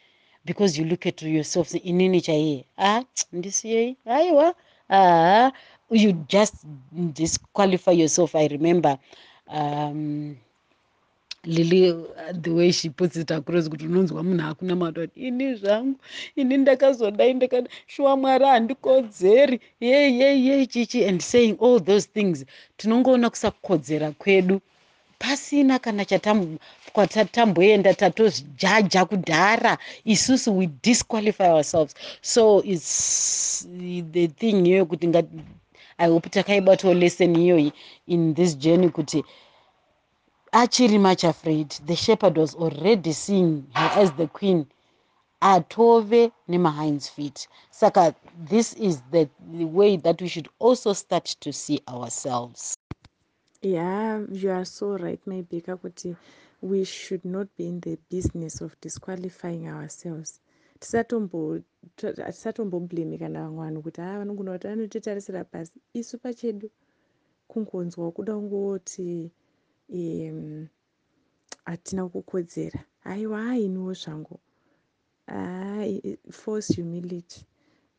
because 0.45 0.79
you 0.79 0.85
look 0.85 1.07
at 1.07 1.23
yourself 1.23 1.75
inini 1.75 2.21
chaiye 2.21 2.65
ah 2.79 3.03
ndisiyei 3.33 3.97
aiwa 4.07 4.55
ah 4.91 5.51
you 5.91 6.13
just 6.13 6.55
disqualify 6.93 7.91
yourself. 7.93 8.35
I 8.35 8.47
remember 8.47 8.99
um 9.49 10.37
lili 11.49 11.93
uh, 11.93 12.03
the 12.43 12.51
way 12.51 12.73
she 12.73 12.91
puts 12.91 13.17
it 13.17 13.31
across 13.31 13.69
kuti 13.69 13.87
unonzwa 13.87 14.23
munhu 14.23 14.43
hakuna 14.47 14.77
mata 14.77 15.01
kuti 15.01 15.21
ini 15.21 15.55
zvangu 15.55 15.99
ini 16.37 16.57
ndakazodai 16.57 17.35
ndakada 17.35 17.71
shuwa 17.87 18.17
mwari 18.17 18.45
handikodzeri 18.45 19.61
yei 19.81 20.21
yei 20.21 20.47
yei 20.49 20.67
chichi 20.67 21.05
and 21.05 21.21
saying 21.21 21.57
all 21.63 21.81
those 21.85 22.09
things 22.15 22.45
tinongoona 22.77 23.31
kusakodzera 23.31 24.11
kwedu. 24.11 24.61
Pasina 25.19 25.79
kana 25.79 26.05
kwatatamboenda 26.93 27.95
tatozjaja 27.95 29.05
kudhara 29.05 29.79
isusu 30.05 30.59
we 30.59 30.69
disqualify 30.83 31.49
ourselves. 31.49 31.95
So 32.23 32.63
its 32.65 33.69
the 34.13 34.29
thing 34.29 34.67
iyoyo 34.67 34.87
kuti 34.87 35.07
i 35.99 36.09
hope 36.09 36.29
takaibatawo 36.29 36.95
lesson 36.95 37.37
iyoyi 37.37 37.73
in 38.07 38.35
this 38.35 38.59
journey 38.59 38.89
kuti 38.89 39.25
achiri 40.53 40.99
much 40.99 41.25
afraid 41.25 41.69
the 41.87 41.97
shepherd 41.97 42.39
was 42.39 42.55
already 42.55 43.13
seeing 43.13 43.67
her 43.75 44.01
as 44.01 44.13
the 44.13 44.27
queen 44.27 44.67
atove 45.43 46.33
nemahinds 46.49 47.11
feet. 47.11 47.49
Saka 47.71 48.15
this 48.49 48.73
is 48.75 49.01
the, 49.11 49.29
way 49.53 49.97
that 49.97 50.21
we 50.21 50.29
should 50.29 50.49
also 50.59 50.93
start 50.93 51.25
to 51.41 51.53
see 51.53 51.81
ourselves. 51.89 52.77
Yeah 53.63 54.21
you 54.33 54.51
are 54.51 54.65
so 54.65 54.97
right 54.97 55.21
maibeka 55.27 55.77
kuti 55.77 56.17
we 56.61 56.85
should 56.85 57.25
not 57.25 57.47
be 57.57 57.69
in 57.69 57.81
the 57.81 57.97
business 58.11 58.61
of 58.61 58.77
disqualifying 58.81 59.69
ourselves. 59.69 60.41
Tisatombobhlame 60.81 63.19
kana 63.19 63.43
vamwe 63.43 63.65
vanhu 63.65 63.83
kuti 63.83 64.01
haa 64.01 64.19
vanogona 64.19 64.53
kuti 64.53 64.69
vanotitarisira 64.69 65.45
pasi 65.45 65.73
isu 65.95 66.19
pachedu 66.19 66.71
kungonzwa 67.49 68.13
kuda 68.13 68.35
kungoti 68.35 69.31
hatina 71.65 72.05
um, 72.05 72.11
kukodzera. 72.11 72.85
Haiwa 73.05 73.43
hainiwo 73.43 73.95
zvangu. 73.95 74.41
Force 76.31 76.75
humility. 76.75 77.45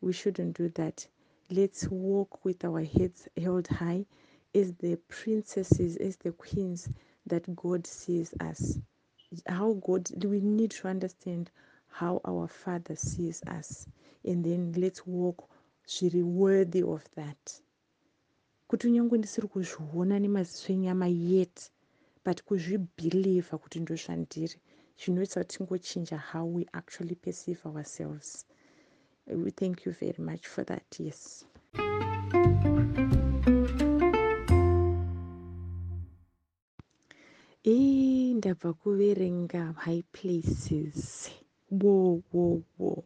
We 0.00 0.12
shouldn't 0.12 0.56
do 0.56 0.68
that. 0.70 1.06
Let's 1.50 1.88
walk 1.90 2.44
with 2.44 2.64
our 2.64 2.82
heads 2.82 3.28
held 3.36 3.68
high 3.68 4.06
as 4.54 4.72
the 4.74 4.96
princesses 5.08 5.96
as 5.96 6.16
the 6.16 6.32
queens 6.32 6.88
that 7.26 7.54
god 7.56 7.86
sees 7.86 8.34
us. 8.40 8.78
How 9.46 9.74
god 9.74 10.24
we 10.24 10.40
need 10.40 10.70
to 10.72 10.88
understand 10.88 11.50
how 11.88 12.20
our 12.24 12.48
father 12.48 12.96
sees 12.96 13.42
us? 13.46 13.86
And 14.24 14.44
then 14.44 14.72
let's 14.76 15.06
walk 15.06 15.48
zviri 15.86 16.22
worthy 16.22 16.82
of 16.82 17.04
that. 17.16 17.60
Kuti 18.68 18.86
unyange 18.86 19.18
ndisiri 19.18 19.48
kuzviona 19.48 20.18
nemaziso 20.18 20.72
enyama 20.72 21.08
yet 21.08 21.70
but 22.24 22.42
kuzvibhilivha 22.42 23.58
kuti 23.58 23.80
ndozvandiri 23.80 24.56
zvinoita 25.00 25.40
kuti 25.40 25.56
tingochinja 25.58 26.18
how 26.18 26.44
we 26.54 26.66
actually 26.72 27.14
perceive 27.14 27.60
ourselves. 27.64 28.46
We 29.26 29.50
thank 29.50 29.86
you 29.86 29.92
very 29.92 30.22
much 30.22 30.46
for 30.46 30.64
that 30.64 31.00
yes. 31.00 31.44
E 37.64 38.34
ndabva 38.34 38.72
kuverenga 38.72 39.72
high 39.72 40.02
places. 40.12 41.30
Wo 41.70 42.22
wo 42.32 42.62
wo 42.78 43.04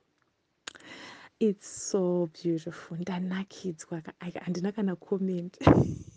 it's 1.40 1.90
so 1.90 2.29
beautiful. 2.42 2.98
Ndanakidzwa 2.98 4.03
handina 4.44 4.72
kana 4.72 4.96
comment 4.96 5.59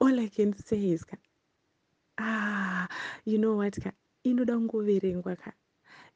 all 0.00 0.20
i 0.20 0.28
can 0.28 0.52
say 0.56 0.90
is 0.90 1.04
ka 1.04 1.16
ah 2.18 2.86
you 3.24 3.38
know 3.38 3.54
what 3.56 3.76
ka? 3.82 3.90
Inoda 4.24 4.54
kungoverengwa 4.54 5.36
ka? 5.38 5.52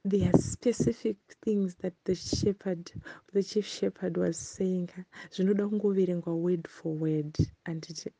There 0.04 0.28
are 0.28 0.38
specific 0.38 1.16
things 1.42 1.74
that 1.76 1.94
the 2.04 2.14
shepherd 2.14 2.90
the 3.32 3.42
chief 3.42 3.66
shepherd 3.66 4.16
was 4.16 4.38
saying 4.38 4.88
ka. 4.88 5.02
Zvinoda 5.30 5.68
kungoverengwa 5.68 6.36
word 6.36 6.68
for 6.68 6.92
word. 6.94 7.34
Anditi 7.66 8.10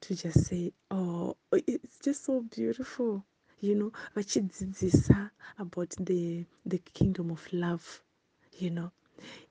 to 0.00 0.14
just 0.14 0.44
say 0.46 0.72
oh 0.90 1.36
it's 1.52 1.98
just 1.98 2.24
so 2.24 2.40
beautiful 2.40 3.24
you 3.60 3.74
know? 3.74 3.92
Vachidzidzisa 4.16 5.30
about 5.58 5.90
the 6.00 6.44
the 6.64 6.78
kingdom 6.78 7.30
of 7.30 7.46
love 7.52 8.02
you 8.58 8.70
know? 8.70 8.90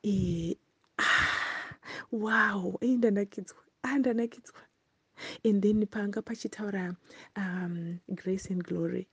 E, 0.03 0.55
ah, 0.97 1.75
wow 2.11 2.77
ei 2.81 2.97
ndanakidzwa 2.97 3.63
ah 3.83 3.97
ndanakidzwa 3.97 4.55
and 5.43 5.61
then 5.61 5.85
panga 5.87 6.21
pachitaura 6.21 6.95
um, 7.35 7.99
grace 8.15 8.47
and 8.53 8.63
glory. 8.63 9.07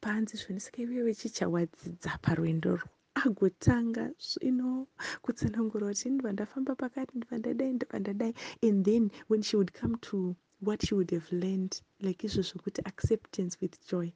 Panzi 0.00 0.36
zvonisika 0.36 0.82
iwewe 0.82 1.14
chichawadzidza 1.14 2.18
parwendo 2.24 2.76
rwo 2.76 2.88
agotanga 3.24 4.04
zvino 4.28 4.86
kutsanangura 5.24 5.86
kuti 5.88 6.08
ndibva 6.10 6.32
ndafamba 6.32 6.72
pakati 6.82 7.12
ndibva 7.16 7.36
ndadai 7.38 7.72
ndibva 7.76 7.98
ndadai. 7.98 8.34
And 8.62 8.84
then 8.84 9.10
when 9.28 9.42
she 9.42 9.56
would 9.56 9.72
come 9.80 9.96
to 10.08 10.36
what 10.60 10.84
she 10.84 10.94
would 10.94 11.10
have 11.10 11.28
learned 11.32 11.72
like 12.00 12.26
izvo 12.26 12.42
zvokuti 12.48 12.80
acceptance 12.90 13.56
with 13.60 13.74
joy 13.90 14.12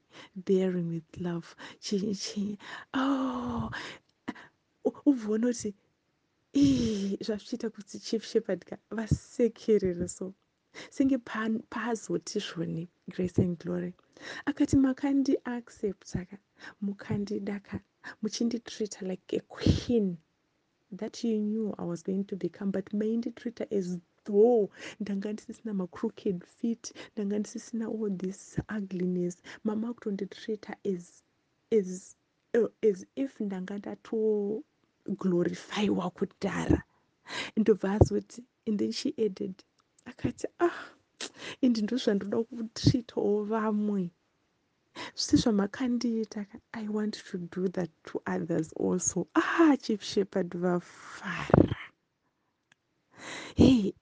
bearing 0.46 0.88
with 0.94 1.10
love. 1.20 1.46
Chi 1.84 2.14
chi 2.14 2.58
oh 2.94 3.70
ubvoona 5.10 5.46
kuti 5.52 5.74
ii 6.56 7.18
zvazvichiita 7.26 7.68
kuti 7.74 7.98
chief 8.06 8.22
shepherd 8.30 8.60
ka 8.68 8.76
vasekerere 8.96 10.08
so 10.08 10.34
senge 10.90 11.18
paazoti 11.70 12.40
zvoni 12.40 12.88
grace 13.10 13.38
and 13.38 13.58
glory. 13.58 13.94
Akati 14.46 14.76
makandi 14.76 15.36
accepta 15.44 16.28
ka 16.28 16.36
mukandida 16.82 17.62
ka 17.62 17.80
muchinditreata 18.22 19.02
like 19.02 19.32
a 19.32 19.40
queen 19.40 20.18
that 20.92 21.24
you 21.24 21.38
knew 21.38 21.74
i 21.78 21.84
was 21.84 22.02
going 22.02 22.24
to 22.24 22.36
become 22.36 22.70
but 22.70 22.84
mainditreata 22.92 23.66
as 23.72 23.98
though 24.24 24.70
ndanga 25.00 25.32
ndisisina 25.32 25.74
macrooked 25.74 26.44
feet 26.44 26.94
ndanga 27.12 27.38
ndisisina 27.38 27.86
all 27.86 28.16
this 28.16 28.58
ugliness. 28.78 29.36
Mama 29.64 29.88
akutonditreata 29.88 30.76
as, 30.84 31.22
as, 31.72 32.16
uh, 32.54 32.68
as 32.90 33.06
if 33.16 33.40
ndanga 33.40 33.78
ndatoglorifyiwa 33.78 36.10
kudhara 36.10 36.82
ndobva 37.56 37.92
azoti 37.92 38.44
and 38.66 38.78
then 38.78 38.92
she 38.92 39.14
added 39.18 39.54
akati 40.24 40.46
ah 40.58 40.78
indi 41.64 41.80
ndo 41.82 41.96
zvandoda 42.02 42.38
kutreatawo 42.48 43.44
vamwe 43.52 44.02
zvisi 45.20 45.36
zvamakandiita 45.42 46.40
i 46.72 46.84
want 46.88 47.14
to 47.28 47.38
do 47.54 47.68
that 47.68 47.90
to 48.08 48.14
others 48.34 48.72
also. 48.84 49.26
Ah 49.34 49.76
chief 49.76 50.00
shepherd 50.02 50.50
vafara 50.62 51.82
hey 53.56 53.92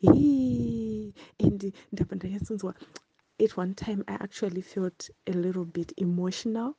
he 0.00 1.12
and 1.44 1.60
ndabva 1.92 2.16
ndanyatsonzwa 2.16 2.74
at 3.44 3.52
one 3.58 3.74
time 3.74 4.00
i 4.06 4.14
actually 4.24 4.62
felt 4.62 5.10
a 5.26 5.32
little 5.32 5.64
bit 5.64 5.92
emotional 5.96 6.74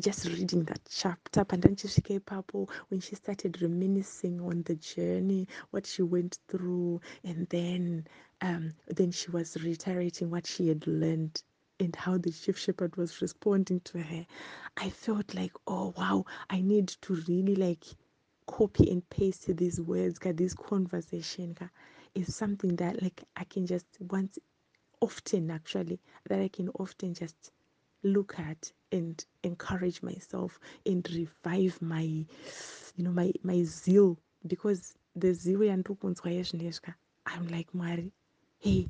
just 0.00 0.26
reading 0.26 0.64
that 0.64 0.80
chapter 0.90 1.44
pandanichisvika 1.44 2.20
ipapo 2.20 2.68
when 2.88 3.00
she 3.00 3.14
started 3.16 3.60
reminiscing 3.62 4.40
on 4.40 4.62
the 4.64 4.74
journey 4.76 5.46
what 5.70 5.86
she 5.86 6.02
went 6.02 6.38
through 6.48 7.00
and 7.24 7.48
then 7.48 8.06
um, 8.42 8.72
then 8.88 9.10
she 9.10 9.30
was 9.30 9.56
reiterating 9.62 10.30
what 10.30 10.46
she 10.46 10.68
had 10.68 10.86
learned 10.86 11.42
and 11.80 11.96
how 11.96 12.18
the 12.18 12.30
chief 12.30 12.58
shepherd 12.58 12.96
was 12.96 13.20
responding 13.22 13.80
to 13.80 13.98
her. 13.98 14.26
I 14.76 14.90
felt 14.90 15.34
like 15.34 15.52
oh 15.66 15.94
wow 15.96 16.24
i 16.50 16.60
need 16.60 16.88
to 16.88 17.14
really 17.28 17.54
like 17.56 17.84
copy 18.46 18.90
and 18.90 19.08
paste 19.10 19.54
these 19.56 19.80
words 19.80 20.18
this 20.34 20.54
conversation 20.54 21.56
is 22.14 22.34
something 22.34 22.76
that 22.76 23.02
like 23.02 23.24
i 23.36 23.44
can 23.44 23.66
just 23.66 23.86
once 24.10 24.38
often 25.00 25.50
actually 25.50 26.00
that 26.28 26.40
i 26.40 26.48
can 26.48 26.68
often 26.78 27.14
just 27.14 27.52
look 28.06 28.38
at 28.38 28.72
and 28.92 29.24
encourage 29.42 30.02
myself 30.02 30.58
and 30.84 31.08
revive 31.12 31.80
my 31.82 32.02
you 32.96 33.04
know 33.04 33.12
my, 33.12 33.32
my 33.42 33.62
zeal. 33.64 34.18
Because 34.46 34.94
the 35.14 35.32
zeal 35.32 35.60
yandiri 35.62 35.94
kunzwa 35.96 36.30
yezvinezvi 36.30 36.92
i'm 37.26 37.46
like 37.48 37.70
mwari 37.74 38.12
hey 38.58 38.88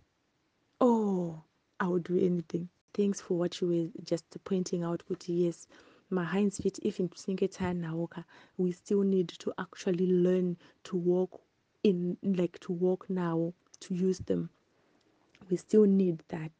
oh 0.80 1.42
i 1.80 1.86
would 1.88 2.04
do 2.04 2.16
anything. 2.18 2.68
Thanks 2.92 3.20
for 3.20 3.38
what 3.38 3.60
you 3.60 3.68
were 3.68 3.88
just 4.04 4.24
pointing 4.44 4.82
out 4.82 5.04
kuti 5.04 5.44
yes 5.44 5.68
My 6.08 6.24
mahinds 6.24 6.62
feet 6.62 6.78
even 6.82 7.08
tisinge 7.08 7.48
taanawo 7.48 8.08
ka 8.08 8.24
we 8.56 8.70
still 8.72 9.02
need 9.02 9.28
to 9.28 9.52
actually 9.58 10.06
learn 10.06 10.56
to 10.84 10.96
walk 10.96 11.40
in 11.82 12.16
like 12.22 12.58
to 12.60 12.72
walk 12.72 13.10
now 13.10 13.52
to 13.80 13.94
use 13.94 14.20
them. 14.20 14.50
We 15.50 15.56
still 15.56 15.84
need 15.84 16.22
that 16.28 16.52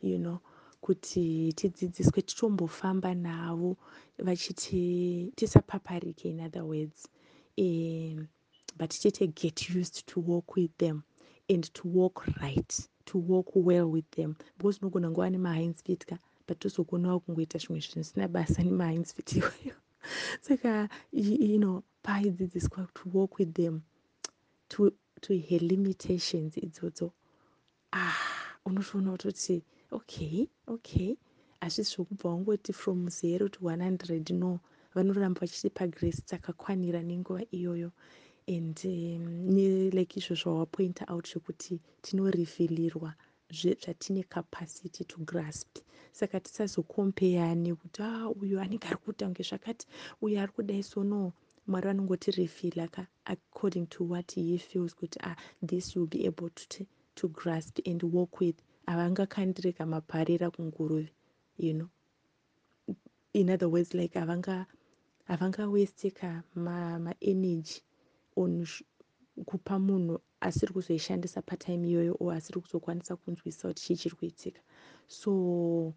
you 0.00 0.18
know 0.18 0.40
kuti 0.84 1.52
tidzidziswe 1.58 2.22
titombofamba 2.28 3.10
navo 3.14 3.70
vachiti 4.26 4.82
tisapaparike 5.36 6.24
in 6.30 6.40
other 6.40 6.64
words 6.72 7.08
um, 7.58 8.28
but 8.76 8.90
tite 8.90 9.26
get 9.34 9.70
used 9.70 10.06
to 10.06 10.20
walk 10.20 10.56
with 10.56 10.76
them 10.78 11.02
and 11.48 11.64
to 11.72 11.88
walk 11.88 12.26
right 12.42 12.88
to 13.06 13.18
walk 13.18 13.50
well 13.54 13.86
with 13.90 14.10
them. 14.10 14.36
Because 14.58 14.78
unogona 14.78 15.10
nguva 15.10 15.30
nemahinsfit 15.30 16.06
ka 16.06 16.18
but 16.46 16.58
tozogonawo 16.58 17.20
kungoita 17.20 17.58
zvimwe 17.58 17.80
zvinosina 17.80 18.28
basa 18.28 18.62
nemahinsfit 18.62 19.32
iwayo. 19.32 19.74
Saka 20.46 20.88
you 21.12 21.58
know 21.58 21.82
paidzidziswa 22.02 22.88
to 22.94 23.10
walk 23.12 23.38
with 23.38 23.54
them 23.54 23.82
to, 24.68 24.92
to 25.20 25.38
her 25.38 25.60
limitations 25.60 26.56
idzodzo. 26.56 27.12
Ah 27.92 28.33
unotoona 28.66 29.10
kutoti 29.12 29.62
okay 29.90 30.46
okay 30.66 31.16
hazvisi 31.60 31.90
zvokubva 31.94 32.30
wangoti 32.30 32.72
from 32.72 33.08
zero 33.08 33.48
to 33.48 33.66
one 33.66 33.84
hundred 33.84 34.30
no 34.30 34.60
vanoramba 34.94 35.40
vachitipa 35.40 35.86
grace 35.86 36.22
dzakakwanira 36.26 37.02
nenguva 37.02 37.42
iyoyo. 37.50 37.90
And 38.46 38.78
um, 38.84 39.24
nelike 39.54 40.20
izvo 40.20 40.34
zvawapointa 40.34 41.08
out 41.08 41.26
zvekuti 41.28 41.80
tinorefilirwa 42.02 43.14
zvatine 43.50 44.22
capacity 44.28 45.04
to 45.04 45.16
grasp. 45.18 45.78
Saka 46.12 46.40
tisazokompeyane 46.40 47.74
kuti 47.74 48.02
a 48.02 48.06
ah, 48.06 48.28
uyu 48.28 48.60
anenge 48.60 48.86
ari 48.86 48.96
kuita 48.96 49.26
kunge 49.26 49.42
zvakati 49.42 49.86
uyu 50.22 50.40
ari 50.40 50.52
kudai. 50.52 50.82
So 50.82 51.02
no 51.02 51.32
mwari 51.66 51.86
vanongoti 51.86 52.30
refila 52.30 52.88
ka 52.88 53.06
according 53.26 53.86
to 53.86 54.04
what 54.04 54.32
he 54.34 54.58
feels 54.58 54.94
kuti 54.94 55.18
ah 55.22 55.36
this 55.62 55.96
youll 55.96 56.06
be 56.06 56.26
able 56.26 56.50
to, 56.50 56.86
to 57.14 57.28
grasp 57.28 57.78
and 57.86 58.02
walk 58.02 58.40
with. 58.40 58.56
Havangakandireka 58.88 59.86
maparira 59.86 60.50
kunguruve 60.50 61.10
you 61.56 61.74
know. 61.74 61.88
In 63.32 63.50
other 63.50 63.68
words 63.68 63.94
like 63.94 64.14
havanga 64.14 64.66
havangawesteka 65.28 66.42
maenergy 66.56 67.80
ma 68.36 68.42
on 68.42 68.66
kupa 69.46 69.78
munhu 69.78 70.20
asiri 70.40 70.72
kuzoishandisa 70.72 71.42
patime 71.42 71.88
iyoyo 71.88 72.16
o 72.20 72.30
asiri 72.30 72.60
kuzokwanisa 72.60 73.16
kunzwisa 73.16 73.68
kuti 73.68 73.82
chii 73.82 73.96
chiri 73.96 74.16
kuitika. 74.16 74.60
So 75.08 75.94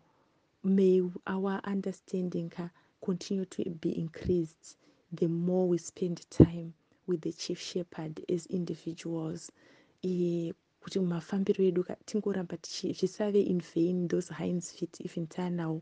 may 0.64 1.02
our 1.26 1.62
understanding 1.66 2.50
ka 2.50 2.70
continue 3.02 3.46
to 3.46 3.64
be 3.82 3.90
increased 3.90 4.78
the 5.12 5.28
more 5.28 5.68
we 5.68 5.78
spend 5.78 6.26
time 6.30 6.74
with 7.08 7.22
the 7.22 7.32
chief 7.34 7.60
shepherd 7.60 8.24
as 8.30 8.46
individuals. 8.48 9.52
E, 10.04 10.54
kuti 10.88 11.00
mumafambiro 11.00 11.62
edu 11.70 11.82
tingoramba 12.08 12.56
zvisave 12.98 13.42
in 13.42 13.60
vain 13.60 14.08
those 14.08 14.34
hinds 14.40 14.72
fit 14.72 14.94
even 15.06 15.28
taanawo 15.28 15.82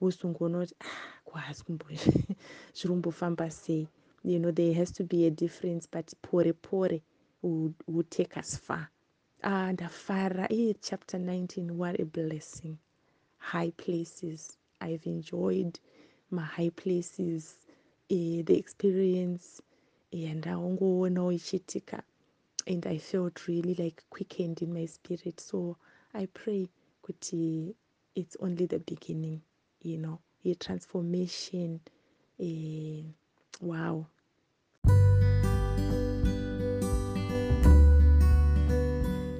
wozongoona 0.00 0.58
kuti 0.58 0.74
ah 0.80 1.20
kwahazi 1.24 1.62
kumbo 1.64 1.84
zviri 2.76 2.88
kumbofamba 2.88 3.50
sei. 3.50 3.86
You 4.24 4.38
know 4.38 4.50
there 4.50 4.72
has 4.72 4.90
to 4.92 5.04
be 5.04 5.26
a 5.26 5.30
difference 5.30 5.86
but 5.90 6.14
pore 6.22 6.52
pore 6.52 7.02
would 7.42 8.10
take 8.10 8.38
us 8.40 8.56
far. 8.56 8.88
Ah 9.42 9.72
ndafara. 9.72 10.48
Iye 10.48 10.74
chapter 10.80 11.20
19 11.20 11.70
what 11.76 12.00
a 12.00 12.04
blessing. 12.04 12.78
High 13.38 13.72
places. 13.72 14.56
I've 14.80 15.06
enjoyed 15.06 15.78
my 16.30 16.42
high 16.42 16.70
places 16.70 17.58
uh, 18.10 18.42
the 18.44 18.56
experience 18.56 19.62
yandaongoonawo 20.12 21.32
ichiitika 21.32 22.02
and 22.68 22.86
i 22.86 22.98
felt 22.98 23.48
really 23.48 23.74
like 23.74 24.04
quickened 24.10 24.62
in 24.62 24.72
my 24.72 24.84
spirit 24.84 25.40
so 25.40 25.76
i 26.14 26.26
pray 26.34 26.68
kuti 27.02 27.74
it's 28.14 28.36
only 28.40 28.66
the 28.66 28.78
beginning 28.80 29.40
you 29.82 29.96
know 29.96 30.20
a 30.44 30.54
transformation 30.54 31.80
wow 33.60 34.06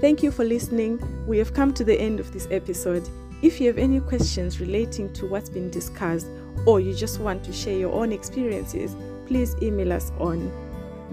Thank 0.00 0.22
you 0.22 0.30
for 0.30 0.44
listening. 0.44 1.00
We 1.26 1.38
have 1.38 1.52
come 1.52 1.74
to 1.74 1.82
the 1.82 1.98
end 1.98 2.20
of 2.20 2.32
this 2.32 2.46
episode. 2.52 3.08
If 3.42 3.60
you 3.60 3.66
have 3.66 3.78
any 3.78 3.98
questions 3.98 4.60
relating 4.60 5.12
to 5.14 5.26
what's 5.26 5.50
been 5.50 5.70
discussed, 5.70 6.28
or 6.66 6.78
you 6.78 6.94
just 6.94 7.18
want 7.18 7.42
to 7.44 7.52
share 7.52 7.76
your 7.76 7.92
own 7.92 8.12
experiences, 8.12 8.94
please 9.26 9.56
email 9.60 9.92
us 9.92 10.12
on 10.20 10.52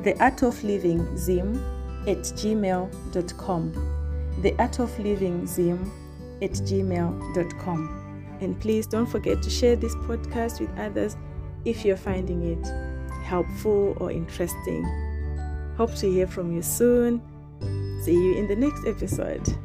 the 0.03 0.15
art 0.23 0.43
of 0.43 0.63
living 0.63 1.17
zim 1.17 1.59
at 2.07 2.19
gmail.com. 2.19 3.73
The 4.41 4.55
Art 4.59 4.79
of 4.79 4.97
Living 4.99 5.47
Zim 5.47 5.91
at 6.41 6.51
gmail.com. 6.51 8.37
And 8.41 8.59
please 8.59 8.85
don't 8.85 9.05
forget 9.05 9.41
to 9.43 9.49
share 9.49 9.75
this 9.75 9.95
podcast 9.95 10.59
with 10.59 10.69
others 10.77 11.15
if 11.63 11.85
you're 11.85 11.97
finding 11.97 12.43
it 12.43 12.65
helpful 13.23 13.95
or 13.99 14.11
interesting. 14.11 14.83
Hope 15.77 15.95
to 15.95 16.11
hear 16.11 16.27
from 16.27 16.53
you 16.55 16.61
soon. 16.61 17.21
See 18.03 18.13
you 18.13 18.35
in 18.35 18.47
the 18.47 18.55
next 18.55 18.85
episode. 18.85 19.57